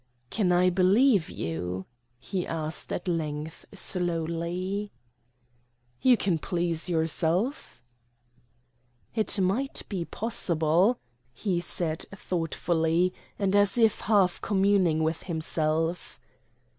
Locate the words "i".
0.51-0.71